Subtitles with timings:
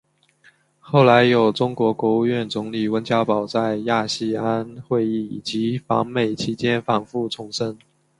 [0.79, 7.77] 后来有中国国务院总理温家宝在亚细安会议以及访美期间反复重申。